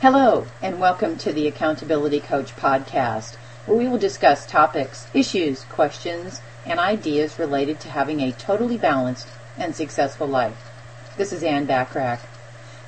Hello, 0.00 0.46
and 0.62 0.78
welcome 0.78 1.16
to 1.16 1.32
the 1.32 1.48
Accountability 1.48 2.20
Coach 2.20 2.54
podcast, 2.54 3.34
where 3.66 3.76
we 3.76 3.88
will 3.88 3.98
discuss 3.98 4.46
topics, 4.46 5.08
issues, 5.12 5.64
questions, 5.64 6.40
and 6.64 6.78
ideas 6.78 7.36
related 7.36 7.80
to 7.80 7.88
having 7.88 8.20
a 8.20 8.30
totally 8.30 8.78
balanced 8.78 9.26
and 9.56 9.74
successful 9.74 10.28
life. 10.28 10.70
This 11.16 11.32
is 11.32 11.42
Ann 11.42 11.66
Bachrach. 11.66 12.20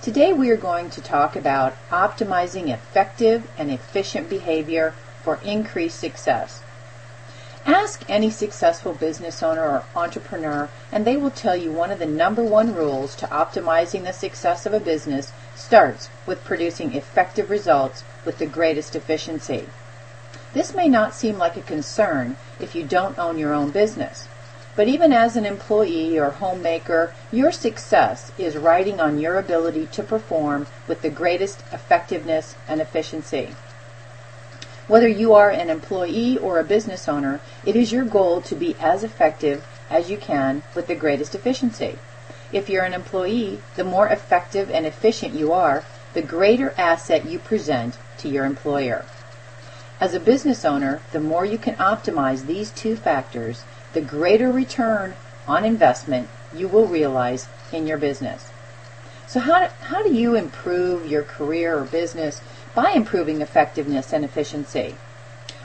Today 0.00 0.32
we 0.32 0.50
are 0.50 0.57
going 0.57 0.89
to 0.91 1.00
talk 1.00 1.35
about 1.35 1.75
optimizing 1.91 2.73
effective 2.73 3.50
and 3.58 3.72
efficient 3.72 4.31
behavior 4.31 4.95
for 5.25 5.40
increased 5.43 5.99
success. 5.99 6.63
Ask 7.67 8.08
any 8.08 8.31
successful 8.31 8.95
business 8.95 9.43
owner 9.43 9.63
or 9.63 9.85
entrepreneur, 9.96 10.71
and 10.93 11.04
they 11.04 11.17
will 11.17 11.32
tell 11.32 11.57
you 11.57 11.72
one 11.72 11.90
of 11.90 11.99
the 11.99 12.07
number 12.07 12.45
one 12.45 12.72
rules 12.72 13.17
to 13.17 13.27
optimizing 13.27 14.04
the 14.04 14.13
success 14.13 14.64
of 14.64 14.72
a 14.72 14.79
business 14.79 15.32
starts 15.61 16.09
with 16.27 16.45
producing 16.45 16.95
effective 16.95 17.50
results 17.50 18.03
with 18.25 18.39
the 18.39 18.46
greatest 18.46 18.96
efficiency. 18.96 19.67
This 20.53 20.75
may 20.75 20.89
not 20.89 21.14
seem 21.14 21.39
like 21.39 21.57
a 21.57 21.63
concern 21.63 22.37
if 22.59 22.75
you 22.75 22.82
don't 22.82 23.18
own 23.18 23.39
your 23.39 23.55
own 23.55 23.71
business. 23.71 24.27
But 24.75 24.89
even 24.89 25.13
as 25.13 25.37
an 25.37 25.45
employee 25.45 26.18
or 26.18 26.31
homemaker, 26.31 27.13
your 27.31 27.53
success 27.53 28.32
is 28.39 28.57
riding 28.57 29.01
on 29.01 29.18
your 29.18 29.37
ability 29.37 29.87
to 29.93 30.03
perform 30.03 30.67
with 30.89 31.03
the 31.03 31.11
greatest 31.11 31.61
effectiveness 31.73 32.55
and 32.67 32.81
efficiency. 32.81 33.55
Whether 34.87 35.09
you 35.09 35.34
are 35.34 35.51
an 35.51 35.70
employee 35.70 36.39
or 36.39 36.59
a 36.59 36.65
business 36.65 37.09
owner, 37.09 37.41
it 37.65 37.77
is 37.77 37.92
your 37.92 38.05
goal 38.05 38.41
to 38.42 38.55
be 38.55 38.75
as 38.81 39.05
effective 39.05 39.65
as 39.89 40.11
you 40.11 40.17
can 40.17 40.62
with 40.75 40.87
the 40.87 40.95
greatest 40.95 41.34
efficiency. 41.34 41.98
If 42.53 42.69
you're 42.69 42.84
an 42.84 42.95
employee, 42.95 43.61
the 43.77 43.84
more 43.84 44.09
effective 44.09 44.70
and 44.70 44.84
efficient 44.84 45.34
you 45.34 45.53
are, 45.53 45.84
the 46.15 46.23
greater 46.23 46.75
asset 46.77 47.27
you 47.27 47.39
present 47.39 47.97
to 48.19 48.29
your 48.29 48.45
employer. 48.45 49.05
As 50.01 50.15
a 50.15 50.20
business 50.20 50.65
owner, 50.65 51.01
the 51.12 51.21
more 51.21 51.45
you 51.45 51.59
can 51.59 51.77
optimize 51.77 52.47
these 52.47 52.71
two 52.71 52.97
factors, 52.97 53.65
the 53.93 54.01
greater 54.01 54.51
return 54.51 55.15
on 55.47 55.65
investment 55.65 56.28
you 56.55 56.67
will 56.67 56.87
realize 56.87 57.47
in 57.73 57.87
your 57.87 57.98
business. 57.98 58.51
So 59.27 59.39
how 59.39 59.61
do, 59.61 59.73
how 59.84 60.03
do 60.03 60.12
you 60.12 60.34
improve 60.34 61.06
your 61.06 61.23
career 61.23 61.78
or 61.78 61.84
business 61.84 62.41
by 62.75 62.93
improving 62.93 63.41
effectiveness 63.41 64.12
and 64.12 64.25
efficiency? 64.25 64.97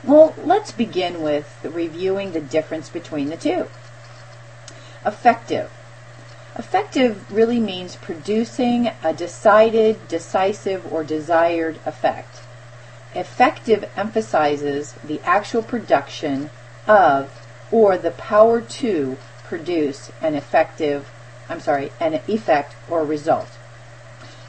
Well, 0.03 0.35
let's 0.43 0.71
begin 0.71 1.23
with 1.23 1.57
reviewing 1.63 2.33
the 2.33 2.41
difference 2.41 2.89
between 2.89 3.29
the 3.29 3.37
two. 3.37 3.67
Effective. 5.03 5.71
Effective 6.57 7.31
really 7.31 7.59
means 7.59 7.97
producing 7.97 8.91
a 9.03 9.13
decided, 9.13 10.07
decisive, 10.07 10.91
or 10.91 11.03
desired 11.03 11.79
effect. 11.85 12.41
Effective 13.13 13.89
emphasizes 13.97 14.93
the 15.03 15.19
actual 15.25 15.61
production 15.61 16.49
of 16.87 17.45
or 17.71 17.97
the 17.97 18.11
power 18.11 18.61
to 18.61 19.17
produce 19.43 20.11
an 20.21 20.35
effective, 20.35 21.09
I'm 21.49 21.59
sorry, 21.59 21.91
an 21.99 22.21
effect 22.27 22.75
or 22.89 23.03
result. 23.03 23.49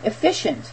Efficient 0.05 0.73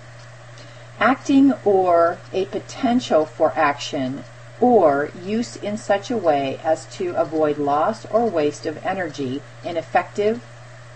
acting 1.00 1.52
or 1.66 2.20
a 2.32 2.46
potential 2.46 3.26
for 3.26 3.52
action 3.56 4.24
or 4.62 5.10
use 5.22 5.56
in 5.56 5.78
such 5.78 6.12
a 6.12 6.18
way 6.18 6.60
as 6.64 6.86
to 6.86 7.10
avoid 7.16 7.58
loss 7.58 8.06
or 8.06 8.30
waste 8.30 8.66
of 8.66 8.86
energy 8.86 9.42
in 9.64 9.76
effective, 9.76 10.42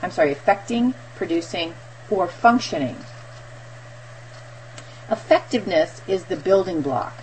I'm 0.02 0.12
sorry, 0.12 0.32
affecting, 0.32 0.94
producing, 1.16 1.74
or 2.10 2.28
functioning. 2.28 2.98
Effectiveness 5.10 6.02
is 6.08 6.26
the 6.26 6.36
building 6.36 6.82
block, 6.82 7.14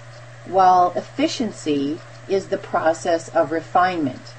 while 0.47 0.93
efficiency 0.97 2.01
is 2.29 2.49
the 2.49 2.59
process 2.59 3.29
of 3.29 3.53
refinement. 3.53 4.35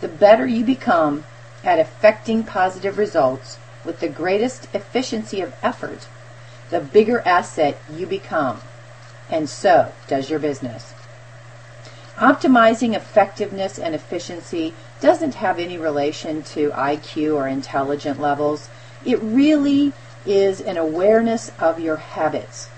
The 0.00 0.08
better 0.08 0.46
you 0.46 0.64
become 0.64 1.24
at 1.62 1.78
effecting 1.78 2.42
positive 2.42 2.98
results 2.98 3.58
with 3.84 4.00
the 4.00 4.08
greatest 4.08 4.68
efficiency 4.74 5.40
of 5.40 5.54
effort, 5.62 6.08
the 6.70 6.80
bigger 6.80 7.20
asset 7.20 7.78
you 7.92 8.06
become, 8.06 8.60
and 9.30 9.48
so 9.48 9.92
does 10.08 10.30
your 10.30 10.38
business. 10.38 10.93
Optimizing 12.16 12.94
effectiveness 12.94 13.76
and 13.76 13.94
efficiency 13.94 14.72
doesn't 15.00 15.34
have 15.34 15.58
any 15.58 15.76
relation 15.76 16.42
to 16.44 16.70
IQ 16.70 17.34
or 17.34 17.48
intelligent 17.48 18.20
levels. 18.20 18.68
It 19.04 19.20
really 19.20 19.92
is 20.24 20.60
an 20.60 20.76
awareness 20.76 21.50
of 21.58 21.80
your 21.80 21.96
habits. 21.96 22.68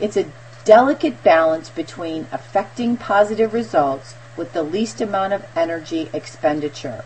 It's 0.00 0.16
a 0.16 0.30
delicate 0.64 1.22
balance 1.24 1.68
between 1.68 2.28
affecting 2.30 2.96
positive 2.96 3.52
results 3.52 4.14
with 4.36 4.52
the 4.52 4.62
least 4.62 5.00
amount 5.00 5.32
of 5.32 5.44
energy 5.56 6.08
expenditure. 6.12 7.04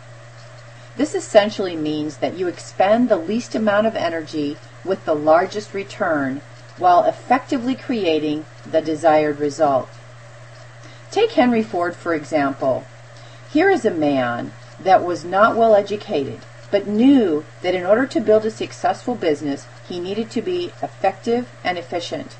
This 0.97 1.15
essentially 1.15 1.75
means 1.75 2.17
that 2.17 2.37
you 2.37 2.47
expend 2.47 3.09
the 3.09 3.17
least 3.17 3.55
amount 3.55 3.87
of 3.87 3.95
energy 3.95 4.57
with 4.85 5.03
the 5.05 5.15
largest 5.15 5.73
return 5.73 6.41
while 6.77 7.03
effectively 7.03 7.75
creating 7.75 8.45
the 8.69 8.81
desired 8.81 9.39
result. 9.39 9.89
Take 11.11 11.31
Henry 11.31 11.63
Ford, 11.63 11.95
for 11.95 12.13
example. 12.13 12.85
Here 13.51 13.69
is 13.69 13.83
a 13.83 13.91
man 13.91 14.53
that 14.79 15.03
was 15.03 15.25
not 15.25 15.55
well 15.55 15.73
educated, 15.73 16.39
but 16.69 16.85
knew 16.85 17.45
that 17.63 17.73
in 17.73 17.83
order 17.83 18.05
to 18.05 18.21
build 18.21 18.45
a 18.45 18.51
successful 18.51 19.15
business, 19.15 19.65
he 19.87 19.99
needed 19.99 20.29
to 20.31 20.41
be 20.43 20.71
effective 20.83 21.49
and 21.63 21.79
efficient. 21.79 22.35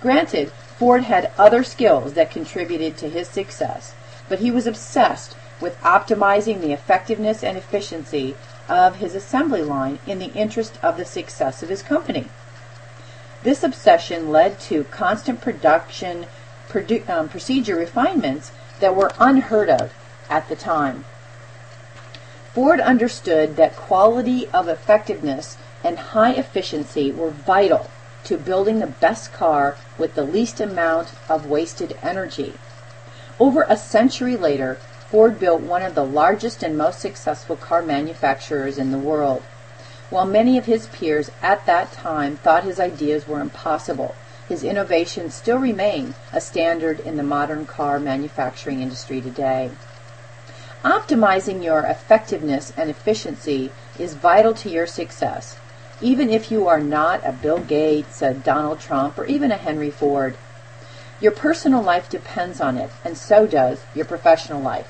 Granted, 0.00 0.52
Ford 0.78 1.04
had 1.04 1.32
other 1.36 1.64
skills 1.64 2.12
that 2.12 2.30
contributed 2.30 2.96
to 2.98 3.08
his 3.08 3.26
success, 3.26 3.94
but 4.28 4.38
he 4.38 4.52
was 4.52 4.68
obsessed 4.68 5.34
with 5.60 5.80
optimizing 5.80 6.60
the 6.60 6.72
effectiveness 6.72 7.42
and 7.42 7.58
efficiency 7.58 8.36
of 8.68 8.96
his 8.96 9.16
assembly 9.16 9.62
line 9.62 9.98
in 10.06 10.20
the 10.20 10.32
interest 10.34 10.78
of 10.84 10.96
the 10.96 11.04
success 11.04 11.64
of 11.64 11.68
his 11.68 11.82
company. 11.82 12.28
This 13.42 13.64
obsession 13.64 14.30
led 14.30 14.60
to 14.60 14.84
constant 14.84 15.40
production 15.40 16.26
produ- 16.68 17.08
um, 17.08 17.28
procedure 17.28 17.76
refinements 17.76 18.52
that 18.80 18.94
were 18.94 19.12
unheard 19.18 19.68
of 19.68 19.92
at 20.28 20.48
the 20.48 20.56
time. 20.56 21.04
Ford 22.54 22.80
understood 22.80 23.56
that 23.56 23.76
quality 23.76 24.48
of 24.48 24.68
effectiveness 24.68 25.56
and 25.84 25.98
high 25.98 26.32
efficiency 26.32 27.12
were 27.12 27.30
vital 27.30 27.90
to 28.24 28.36
building 28.36 28.78
the 28.78 28.86
best 28.86 29.32
car 29.32 29.76
with 29.96 30.14
the 30.14 30.24
least 30.24 30.60
amount 30.60 31.12
of 31.28 31.46
wasted 31.46 31.96
energy. 32.02 32.54
Over 33.38 33.64
a 33.68 33.76
century 33.76 34.36
later, 34.36 34.78
Ford 35.10 35.38
built 35.38 35.62
one 35.62 35.82
of 35.82 35.94
the 35.94 36.04
largest 36.04 36.62
and 36.62 36.76
most 36.76 37.00
successful 37.00 37.56
car 37.56 37.80
manufacturers 37.80 38.76
in 38.76 38.90
the 38.90 38.98
world. 38.98 39.42
While 40.10 40.26
many 40.26 40.58
of 40.58 40.66
his 40.66 40.88
peers 40.88 41.30
at 41.42 41.64
that 41.66 41.92
time 41.92 42.36
thought 42.36 42.64
his 42.64 42.80
ideas 42.80 43.28
were 43.28 43.40
impossible, 43.40 44.14
his 44.48 44.64
innovations 44.64 45.34
still 45.34 45.58
remain 45.58 46.14
a 46.32 46.40
standard 46.40 47.00
in 47.00 47.16
the 47.16 47.22
modern 47.22 47.66
car 47.66 48.00
manufacturing 48.00 48.80
industry 48.80 49.20
today. 49.20 49.70
Optimizing 50.82 51.62
your 51.62 51.80
effectiveness 51.80 52.72
and 52.76 52.88
efficiency 52.88 53.70
is 53.98 54.14
vital 54.14 54.54
to 54.54 54.70
your 54.70 54.86
success, 54.86 55.58
even 56.00 56.30
if 56.30 56.50
you 56.50 56.66
are 56.66 56.80
not 56.80 57.20
a 57.26 57.32
Bill 57.32 57.58
Gates, 57.58 58.22
a 58.22 58.32
Donald 58.32 58.80
Trump, 58.80 59.18
or 59.18 59.26
even 59.26 59.50
a 59.50 59.56
Henry 59.56 59.90
Ford. 59.90 60.36
Your 61.20 61.32
personal 61.32 61.82
life 61.82 62.08
depends 62.08 62.60
on 62.60 62.78
it, 62.78 62.90
and 63.04 63.18
so 63.18 63.46
does 63.46 63.80
your 63.94 64.04
professional 64.04 64.62
life. 64.62 64.88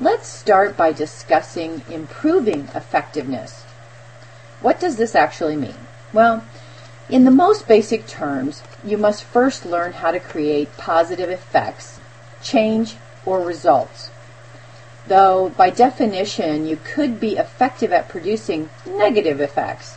Let's 0.00 0.26
start 0.26 0.76
by 0.76 0.92
discussing 0.92 1.82
improving 1.88 2.68
effectiveness. 2.74 3.62
What 4.60 4.80
does 4.80 4.96
this 4.96 5.14
actually 5.14 5.56
mean? 5.56 5.76
Well, 6.12 6.44
in 7.08 7.24
the 7.24 7.30
most 7.30 7.66
basic 7.66 8.06
terms, 8.06 8.62
you 8.84 8.96
must 8.96 9.24
first 9.24 9.66
learn 9.66 9.92
how 9.92 10.12
to 10.12 10.20
create 10.20 10.76
positive 10.76 11.30
effects, 11.30 12.00
change, 12.42 12.96
or 13.26 13.40
results. 13.40 14.10
Though, 15.06 15.50
by 15.50 15.70
definition, 15.70 16.66
you 16.66 16.78
could 16.82 17.18
be 17.18 17.36
effective 17.36 17.92
at 17.92 18.08
producing 18.08 18.70
negative 18.86 19.40
effects. 19.40 19.96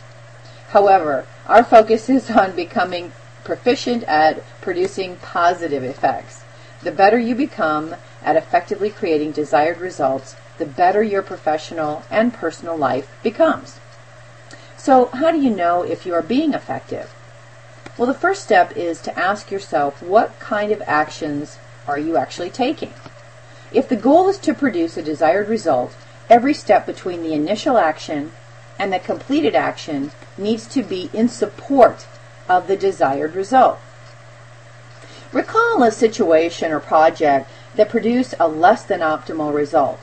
However, 0.70 1.26
our 1.46 1.62
focus 1.62 2.08
is 2.18 2.30
on 2.30 2.56
becoming 2.56 3.12
proficient 3.44 4.02
at 4.04 4.42
producing 4.60 5.16
positive 5.16 5.84
effects. 5.84 6.42
The 6.82 6.90
better 6.90 7.18
you 7.18 7.34
become 7.34 7.94
at 8.22 8.36
effectively 8.36 8.90
creating 8.90 9.32
desired 9.32 9.78
results, 9.78 10.34
the 10.58 10.66
better 10.66 11.02
your 11.02 11.22
professional 11.22 12.02
and 12.10 12.34
personal 12.34 12.76
life 12.76 13.08
becomes. 13.22 13.78
So, 14.86 15.06
how 15.06 15.32
do 15.32 15.40
you 15.40 15.50
know 15.50 15.82
if 15.82 16.06
you 16.06 16.14
are 16.14 16.22
being 16.22 16.54
effective? 16.54 17.12
Well, 17.98 18.06
the 18.06 18.14
first 18.14 18.44
step 18.44 18.76
is 18.76 19.00
to 19.00 19.18
ask 19.18 19.50
yourself 19.50 20.00
what 20.00 20.38
kind 20.38 20.70
of 20.70 20.80
actions 20.86 21.58
are 21.88 21.98
you 21.98 22.16
actually 22.16 22.50
taking? 22.50 22.94
If 23.72 23.88
the 23.88 23.96
goal 23.96 24.28
is 24.28 24.38
to 24.38 24.54
produce 24.54 24.96
a 24.96 25.02
desired 25.02 25.48
result, 25.48 25.92
every 26.30 26.54
step 26.54 26.86
between 26.86 27.24
the 27.24 27.34
initial 27.34 27.78
action 27.78 28.30
and 28.78 28.92
the 28.92 29.00
completed 29.00 29.56
action 29.56 30.12
needs 30.38 30.68
to 30.68 30.84
be 30.84 31.10
in 31.12 31.28
support 31.28 32.06
of 32.48 32.68
the 32.68 32.76
desired 32.76 33.34
result. 33.34 33.80
Recall 35.32 35.82
a 35.82 35.90
situation 35.90 36.70
or 36.70 36.78
project 36.78 37.50
that 37.74 37.88
produced 37.88 38.36
a 38.38 38.46
less 38.46 38.84
than 38.84 39.00
optimal 39.00 39.52
result. 39.52 39.98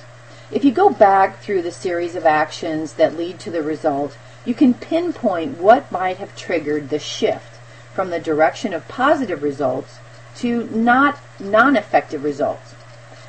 If 0.51 0.65
you 0.65 0.73
go 0.73 0.89
back 0.89 1.39
through 1.39 1.61
the 1.61 1.71
series 1.71 2.15
of 2.15 2.25
actions 2.25 2.95
that 2.95 3.15
lead 3.15 3.39
to 3.39 3.49
the 3.49 3.63
result, 3.63 4.17
you 4.45 4.53
can 4.53 4.73
pinpoint 4.73 5.57
what 5.57 5.91
might 5.91 6.17
have 6.17 6.35
triggered 6.35 6.89
the 6.89 6.99
shift 6.99 7.59
from 7.93 8.09
the 8.09 8.19
direction 8.19 8.73
of 8.73 8.87
positive 8.87 9.43
results 9.43 9.99
to 10.35 10.65
not 10.65 11.19
non-effective 11.39 12.23
results. 12.23 12.73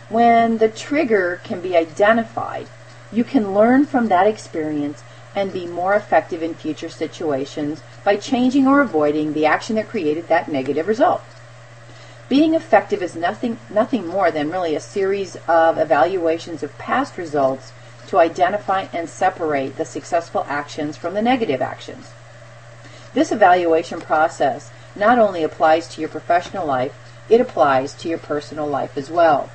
When 0.08 0.58
the 0.58 0.69
trigger 0.69 1.40
can 1.44 1.61
be 1.61 1.76
identified, 1.76 2.66
you 3.12 3.25
can 3.25 3.55
learn 3.55 3.87
from 3.87 4.08
that 4.08 4.26
experience 4.26 5.02
and 5.34 5.52
be 5.52 5.66
more 5.66 5.94
effective 5.94 6.43
in 6.43 6.55
future 6.55 6.88
situations 6.88 7.82
by 8.02 8.17
changing 8.17 8.67
or 8.67 8.81
avoiding 8.81 9.32
the 9.32 9.46
action 9.46 9.76
that 9.76 9.88
created 9.88 10.28
that 10.28 10.49
negative 10.49 10.88
result. 10.88 11.22
Being 12.28 12.55
effective 12.55 13.02
is 13.02 13.14
nothing, 13.14 13.58
nothing 13.69 14.06
more 14.06 14.31
than 14.31 14.50
really 14.50 14.75
a 14.75 14.81
series 14.81 15.37
of 15.46 15.78
evaluations 15.78 16.62
of 16.62 16.76
past 16.78 17.19
results 17.19 17.72
to 18.08 18.18
identify 18.18 18.86
and 18.92 19.08
separate 19.08 19.76
the 19.76 19.84
successful 19.84 20.44
actions 20.48 20.96
from 20.96 21.14
the 21.14 21.22
negative 21.22 21.62
actions. 21.62 22.10
This 23.14 23.32
evaluation 23.32 24.00
process 24.00 24.70
not 24.96 25.18
only 25.18 25.42
applies 25.42 25.88
to 25.88 26.00
your 26.00 26.10
professional 26.10 26.66
life, 26.66 26.94
it 27.28 27.40
applies 27.40 27.94
to 27.94 28.08
your 28.08 28.18
personal 28.18 28.66
life 28.66 28.96
as 28.96 29.10
well. 29.10 29.50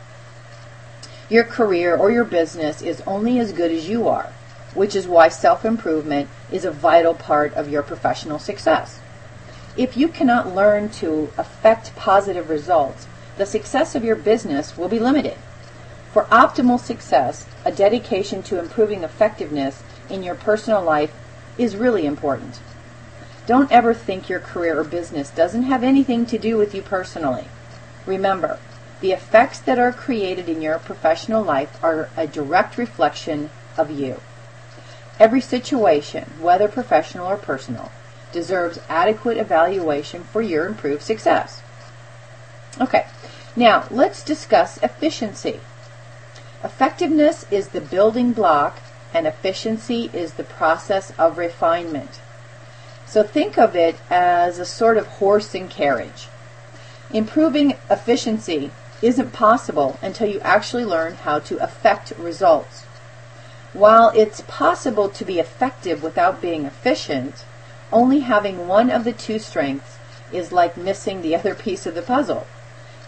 Your 1.29 1.43
career 1.43 1.95
or 1.95 2.11
your 2.11 2.23
business 2.23 2.81
is 2.81 3.01
only 3.05 3.37
as 3.39 3.51
good 3.51 3.71
as 3.71 3.87
you 3.87 4.07
are, 4.07 4.33
which 4.73 4.95
is 4.95 5.07
why 5.07 5.29
self 5.29 5.63
improvement 5.63 6.29
is 6.51 6.65
a 6.65 6.71
vital 6.71 7.13
part 7.13 7.53
of 7.53 7.69
your 7.69 7.83
professional 7.83 8.39
success. 8.39 8.99
If 9.77 9.95
you 9.95 10.07
cannot 10.07 10.55
learn 10.55 10.89
to 11.01 11.31
affect 11.37 11.95
positive 11.95 12.49
results, 12.49 13.07
the 13.37 13.45
success 13.45 13.95
of 13.95 14.03
your 14.03 14.15
business 14.15 14.77
will 14.77 14.89
be 14.89 14.99
limited. 14.99 15.37
For 16.13 16.23
optimal 16.25 16.79
success, 16.79 17.45
a 17.63 17.71
dedication 17.71 18.41
to 18.43 18.59
improving 18.59 19.03
effectiveness 19.03 19.83
in 20.09 20.23
your 20.23 20.35
personal 20.35 20.83
life 20.83 21.13
is 21.57 21.75
really 21.75 22.05
important. 22.05 22.59
Don't 23.45 23.71
ever 23.71 23.93
think 23.93 24.29
your 24.29 24.39
career 24.39 24.79
or 24.79 24.83
business 24.83 25.29
doesn't 25.29 25.63
have 25.63 25.83
anything 25.83 26.25
to 26.27 26.37
do 26.37 26.57
with 26.57 26.73
you 26.73 26.81
personally. 26.81 27.47
Remember, 28.05 28.59
the 29.01 29.11
effects 29.11 29.59
that 29.59 29.79
are 29.79 29.91
created 29.91 30.49
in 30.49 30.61
your 30.61 30.79
professional 30.79 31.43
life 31.43 31.81
are 31.83 32.09
a 32.17 32.27
direct 32.27 32.77
reflection 32.77 33.49
of 33.77 33.91
you. 33.91 34.19
Every 35.19 35.41
situation, 35.41 36.31
whether 36.39 36.67
professional 36.67 37.27
or 37.27 37.37
personal, 37.37 37.91
deserves 38.31 38.79
adequate 38.89 39.37
evaluation 39.37 40.23
for 40.23 40.41
your 40.41 40.65
improved 40.65 41.03
success. 41.03 41.61
Okay, 42.79 43.05
now 43.55 43.85
let's 43.89 44.23
discuss 44.23 44.77
efficiency. 44.83 45.59
Effectiveness 46.63 47.45
is 47.49 47.69
the 47.69 47.81
building 47.81 48.33
block 48.33 48.79
and 49.13 49.25
efficiency 49.25 50.09
is 50.13 50.33
the 50.33 50.43
process 50.43 51.11
of 51.17 51.37
refinement. 51.37 52.19
So 53.05 53.23
think 53.23 53.57
of 53.57 53.75
it 53.75 53.95
as 54.09 54.59
a 54.59 54.65
sort 54.65 54.97
of 54.97 55.07
horse 55.07 55.55
and 55.55 55.69
carriage. 55.69 56.27
Improving 57.11 57.75
efficiency 57.89 58.71
isn't 59.01 59.31
possible 59.31 59.97
until 60.01 60.27
you 60.27 60.39
actually 60.41 60.85
learn 60.85 61.15
how 61.15 61.39
to 61.39 61.57
affect 61.63 62.11
results. 62.19 62.83
While 63.71 64.09
it's 64.09 64.41
possible 64.41 65.09
to 65.09 65.25
be 65.25 65.39
effective 65.39 66.03
without 66.03 66.41
being 66.41 66.65
efficient, 66.65 67.45
only 67.91 68.19
having 68.19 68.67
one 68.67 68.89
of 68.89 69.05
the 69.05 69.13
two 69.13 69.39
strengths 69.39 69.97
is 70.31 70.51
like 70.51 70.75
missing 70.75 71.21
the 71.21 71.35
other 71.35 71.55
piece 71.55 71.85
of 71.85 71.95
the 71.95 72.01
puzzle. 72.01 72.45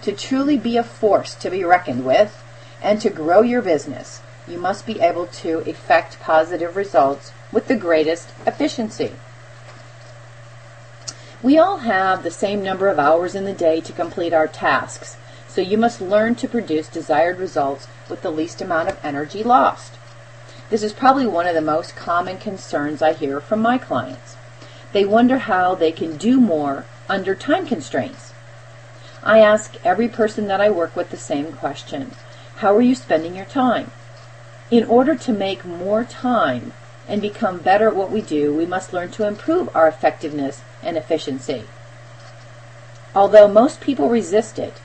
To 0.03 0.13
truly 0.13 0.57
be 0.57 0.77
a 0.77 0.83
force 0.83 1.35
to 1.35 1.49
be 1.49 1.63
reckoned 1.63 2.05
with 2.05 2.41
and 2.81 3.01
to 3.01 3.09
grow 3.09 3.41
your 3.41 3.61
business, 3.61 4.21
you 4.47 4.57
must 4.57 4.85
be 4.85 4.99
able 4.99 5.27
to 5.27 5.59
effect 5.59 6.19
positive 6.19 6.75
results 6.75 7.31
with 7.51 7.67
the 7.67 7.75
greatest 7.75 8.29
efficiency. 8.45 9.11
We 11.43 11.57
all 11.57 11.77
have 11.77 12.23
the 12.23 12.31
same 12.31 12.63
number 12.63 12.87
of 12.87 12.99
hours 12.99 13.33
in 13.33 13.45
the 13.45 13.53
day 13.53 13.81
to 13.81 13.93
complete 13.93 14.33
our 14.33 14.47
tasks, 14.47 15.17
so 15.47 15.61
you 15.61 15.77
must 15.77 15.99
learn 15.99 16.35
to 16.35 16.47
produce 16.47 16.87
desired 16.87 17.39
results 17.39 17.87
with 18.09 18.21
the 18.21 18.31
least 18.31 18.61
amount 18.61 18.89
of 18.89 18.99
energy 19.03 19.43
lost. 19.43 19.93
This 20.69 20.83
is 20.83 20.93
probably 20.93 21.27
one 21.27 21.47
of 21.47 21.55
the 21.55 21.61
most 21.61 21.95
common 21.95 22.37
concerns 22.37 23.01
I 23.01 23.13
hear 23.13 23.41
from 23.41 23.59
my 23.61 23.77
clients. 23.77 24.37
They 24.93 25.03
wonder 25.03 25.39
how 25.39 25.75
they 25.75 25.91
can 25.91 26.15
do 26.15 26.39
more 26.39 26.85
under 27.09 27.35
time 27.35 27.65
constraints. 27.65 28.33
I 29.23 29.39
ask 29.39 29.75
every 29.83 30.07
person 30.07 30.47
that 30.47 30.61
I 30.61 30.69
work 30.69 30.95
with 30.95 31.09
the 31.09 31.17
same 31.17 31.53
question. 31.53 32.11
How 32.61 32.75
are 32.75 32.81
you 32.81 32.93
spending 32.93 33.35
your 33.35 33.45
time? 33.45 33.89
In 34.69 34.83
order 34.83 35.15
to 35.15 35.33
make 35.33 35.65
more 35.65 36.03
time 36.03 36.73
and 37.07 37.19
become 37.19 37.57
better 37.57 37.87
at 37.87 37.95
what 37.95 38.11
we 38.11 38.21
do, 38.21 38.53
we 38.53 38.67
must 38.67 38.93
learn 38.93 39.09
to 39.13 39.27
improve 39.27 39.75
our 39.75 39.87
effectiveness 39.87 40.61
and 40.83 40.95
efficiency. 40.95 41.63
Although 43.15 43.47
most 43.47 43.81
people 43.81 44.09
resist 44.09 44.59
it, 44.59 44.79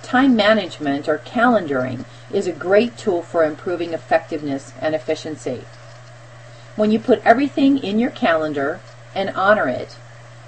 time 0.00 0.36
management 0.36 1.08
or 1.08 1.18
calendaring 1.18 2.04
is 2.32 2.46
a 2.46 2.52
great 2.52 2.96
tool 2.96 3.22
for 3.22 3.44
improving 3.44 3.94
effectiveness 3.94 4.72
and 4.80 4.94
efficiency. 4.94 5.64
When 6.76 6.92
you 6.92 7.00
put 7.00 7.20
everything 7.24 7.78
in 7.78 7.98
your 7.98 8.10
calendar 8.10 8.78
and 9.12 9.30
honor 9.30 9.66
it, 9.66 9.96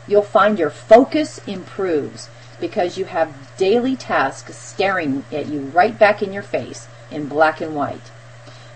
you'll 0.07 0.23
find 0.23 0.57
your 0.57 0.71
focus 0.71 1.41
improves 1.49 2.29
because 2.61 2.99
you 2.99 3.07
have 3.07 3.57
daily 3.57 3.97
tasks 3.97 4.57
staring 4.57 5.25
at 5.33 5.47
you 5.47 5.61
right 5.61 5.99
back 5.99 6.23
in 6.23 6.33
your 6.33 6.43
face 6.43 6.89
in 7.11 7.27
black 7.27 7.61
and 7.61 7.75
white. 7.75 8.11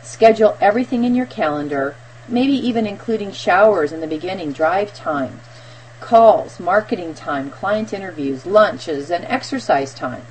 Schedule 0.02 0.56
everything 0.60 1.04
in 1.04 1.14
your 1.14 1.26
calendar, 1.26 1.96
maybe 2.28 2.52
even 2.52 2.86
including 2.86 3.32
showers 3.32 3.92
in 3.92 4.00
the 4.00 4.06
beginning, 4.06 4.52
drive 4.52 4.94
time, 4.94 5.40
calls, 6.00 6.60
marketing 6.60 7.14
time, 7.14 7.50
client 7.50 7.92
interviews, 7.92 8.44
lunches, 8.44 9.10
and 9.10 9.24
exercise 9.24 9.94
time. 9.94 10.22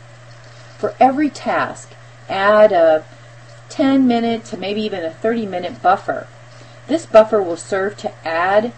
For 0.77 0.93
every 0.99 1.29
task, 1.29 1.93
add 2.29 2.71
a 2.71 3.05
10 3.69 4.07
minute 4.07 4.45
to 4.45 4.57
maybe 4.57 4.81
even 4.81 5.03
a 5.03 5.11
30 5.11 5.45
minute 5.47 5.81
buffer. 5.81 6.27
This 6.87 7.05
buffer 7.05 7.41
will 7.41 7.57
serve 7.57 7.97
to 7.97 8.13
add 8.27 8.73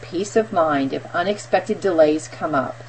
peace 0.00 0.34
of 0.34 0.52
mind 0.52 0.92
if 0.92 1.14
unexpected 1.14 1.80
delays 1.80 2.26
come 2.26 2.54
up. 2.54 2.82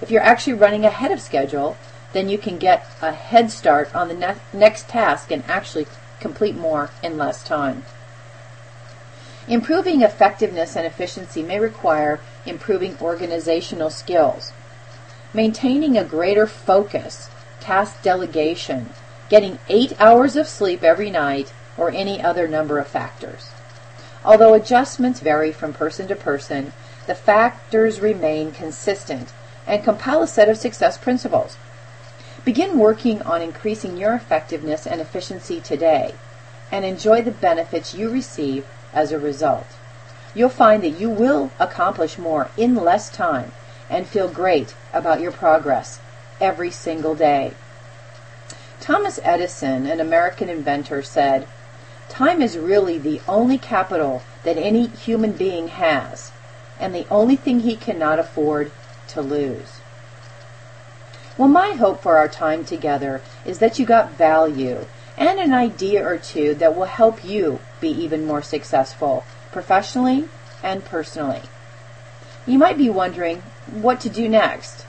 If 0.00 0.10
you're 0.10 0.22
actually 0.22 0.54
running 0.54 0.84
ahead 0.84 1.12
of 1.12 1.20
schedule, 1.20 1.76
then 2.12 2.28
you 2.28 2.38
can 2.38 2.58
get 2.58 2.86
a 3.02 3.12
head 3.12 3.50
start 3.50 3.94
on 3.94 4.08
the 4.08 4.14
ne- 4.14 4.36
next 4.52 4.88
task 4.88 5.30
and 5.30 5.44
actually 5.46 5.86
complete 6.18 6.56
more 6.56 6.90
in 7.02 7.16
less 7.16 7.44
time. 7.44 7.84
Improving 9.46 10.02
effectiveness 10.02 10.76
and 10.76 10.86
efficiency 10.86 11.42
may 11.42 11.58
require 11.58 12.20
improving 12.46 12.96
organizational 13.00 13.90
skills. 13.90 14.52
Maintaining 15.32 15.96
a 15.96 16.04
greater 16.04 16.46
focus, 16.46 17.28
task 17.60 18.02
delegation, 18.02 18.90
getting 19.28 19.58
eight 19.68 19.92
hours 20.00 20.36
of 20.36 20.48
sleep 20.48 20.82
every 20.82 21.10
night, 21.10 21.52
or 21.76 21.90
any 21.90 22.22
other 22.22 22.46
number 22.48 22.78
of 22.78 22.88
factors. 22.88 23.50
Although 24.24 24.54
adjustments 24.54 25.20
vary 25.20 25.52
from 25.52 25.72
person 25.72 26.08
to 26.08 26.16
person, 26.16 26.72
the 27.06 27.14
factors 27.14 28.00
remain 28.00 28.52
consistent 28.52 29.32
and 29.70 29.84
compile 29.84 30.20
a 30.20 30.26
set 30.26 30.48
of 30.48 30.58
success 30.58 30.98
principles. 30.98 31.56
Begin 32.44 32.76
working 32.76 33.22
on 33.22 33.40
increasing 33.40 33.96
your 33.96 34.14
effectiveness 34.14 34.84
and 34.84 35.00
efficiency 35.00 35.60
today 35.60 36.16
and 36.72 36.84
enjoy 36.84 37.22
the 37.22 37.30
benefits 37.30 37.94
you 37.94 38.10
receive 38.10 38.66
as 38.92 39.12
a 39.12 39.18
result. 39.18 39.68
You'll 40.34 40.48
find 40.48 40.82
that 40.82 40.98
you 40.98 41.08
will 41.08 41.52
accomplish 41.60 42.18
more 42.18 42.50
in 42.56 42.74
less 42.74 43.10
time 43.10 43.52
and 43.88 44.08
feel 44.08 44.26
great 44.26 44.74
about 44.92 45.20
your 45.20 45.30
progress 45.30 46.00
every 46.40 46.72
single 46.72 47.14
day. 47.14 47.54
Thomas 48.80 49.20
Edison, 49.22 49.86
an 49.86 50.00
American 50.00 50.48
inventor, 50.48 51.00
said, 51.00 51.46
Time 52.08 52.42
is 52.42 52.58
really 52.58 52.98
the 52.98 53.20
only 53.28 53.56
capital 53.56 54.22
that 54.42 54.56
any 54.56 54.88
human 54.88 55.30
being 55.30 55.68
has, 55.68 56.32
and 56.80 56.92
the 56.92 57.06
only 57.08 57.36
thing 57.36 57.60
he 57.60 57.76
cannot 57.76 58.18
afford 58.18 58.72
to 59.10 59.22
lose. 59.22 59.80
Well, 61.38 61.48
my 61.48 61.72
hope 61.72 62.02
for 62.02 62.18
our 62.18 62.28
time 62.28 62.64
together 62.64 63.22
is 63.44 63.60
that 63.60 63.78
you 63.78 63.86
got 63.86 64.12
value 64.12 64.86
and 65.16 65.38
an 65.38 65.52
idea 65.52 66.06
or 66.06 66.18
two 66.18 66.54
that 66.56 66.76
will 66.76 66.84
help 66.84 67.24
you 67.24 67.60
be 67.80 67.90
even 67.90 68.26
more 68.26 68.42
successful 68.42 69.24
professionally 69.52 70.28
and 70.62 70.84
personally. 70.84 71.42
You 72.46 72.58
might 72.58 72.78
be 72.78 72.90
wondering 72.90 73.42
what 73.70 74.00
to 74.00 74.08
do 74.08 74.28
next. 74.28 74.86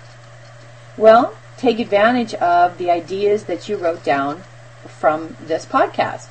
Well, 0.97 1.35
take 1.57 1.79
advantage 1.79 2.33
of 2.35 2.77
the 2.77 2.89
ideas 2.89 3.45
that 3.45 3.69
you 3.69 3.77
wrote 3.77 4.03
down 4.03 4.43
from 4.87 5.37
this 5.39 5.65
podcast. 5.65 6.27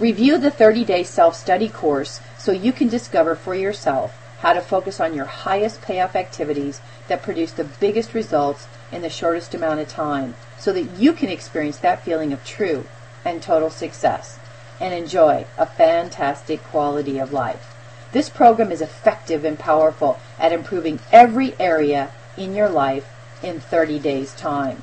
Review 0.00 0.38
the 0.38 0.50
30 0.50 0.84
day 0.84 1.04
self 1.04 1.36
study 1.36 1.68
course 1.68 2.20
so 2.36 2.50
you 2.50 2.72
can 2.72 2.88
discover 2.88 3.36
for 3.36 3.54
yourself 3.54 4.18
how 4.40 4.52
to 4.52 4.60
focus 4.60 4.98
on 4.98 5.14
your 5.14 5.24
highest 5.24 5.80
payoff 5.82 6.16
activities 6.16 6.80
that 7.08 7.22
produce 7.22 7.52
the 7.52 7.64
biggest 7.64 8.12
results 8.12 8.66
in 8.90 9.02
the 9.02 9.08
shortest 9.08 9.54
amount 9.54 9.80
of 9.80 9.88
time 9.88 10.34
so 10.58 10.72
that 10.72 10.90
you 10.98 11.12
can 11.12 11.28
experience 11.28 11.78
that 11.78 12.04
feeling 12.04 12.32
of 12.32 12.44
true 12.44 12.84
and 13.24 13.40
total 13.40 13.70
success 13.70 14.38
and 14.80 14.92
enjoy 14.92 15.46
a 15.56 15.64
fantastic 15.64 16.62
quality 16.64 17.18
of 17.18 17.32
life. 17.32 17.74
This 18.12 18.28
program 18.28 18.70
is 18.70 18.82
effective 18.82 19.44
and 19.44 19.58
powerful 19.58 20.18
at 20.38 20.52
improving 20.52 21.00
every 21.12 21.54
area 21.58 22.10
in 22.36 22.54
your 22.54 22.68
life 22.68 23.08
in 23.44 23.60
30 23.60 23.98
days' 23.98 24.34
time. 24.34 24.82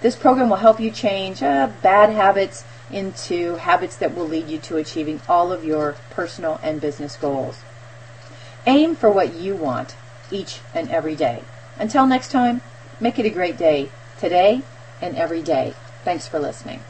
This 0.00 0.16
program 0.16 0.48
will 0.48 0.56
help 0.56 0.80
you 0.80 0.90
change 0.90 1.42
uh, 1.42 1.70
bad 1.82 2.10
habits 2.10 2.64
into 2.90 3.56
habits 3.56 3.96
that 3.96 4.14
will 4.14 4.26
lead 4.26 4.48
you 4.48 4.58
to 4.58 4.76
achieving 4.76 5.20
all 5.28 5.52
of 5.52 5.64
your 5.64 5.96
personal 6.10 6.58
and 6.62 6.80
business 6.80 7.16
goals. 7.16 7.60
Aim 8.66 8.96
for 8.96 9.10
what 9.10 9.34
you 9.34 9.54
want 9.54 9.94
each 10.30 10.60
and 10.74 10.90
every 10.90 11.14
day. 11.14 11.44
Until 11.78 12.06
next 12.06 12.30
time, 12.30 12.60
make 13.00 13.18
it 13.18 13.26
a 13.26 13.30
great 13.30 13.56
day 13.56 13.90
today 14.18 14.62
and 15.00 15.16
every 15.16 15.42
day. 15.42 15.74
Thanks 16.04 16.26
for 16.26 16.38
listening. 16.38 16.82